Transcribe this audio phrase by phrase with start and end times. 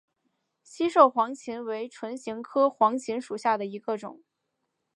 [0.63, 4.23] 西畴黄芩为唇形科黄芩属下的一个种。